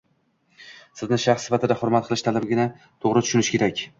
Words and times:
Sizni 1.01 1.19
shaxs 1.25 1.45
sifatida 1.49 1.77
hurmat 1.81 2.09
qilish 2.09 2.25
talabini 2.29 2.65
to'gri 3.05 3.23
tushunishi 3.27 3.55
kerak. 3.57 3.87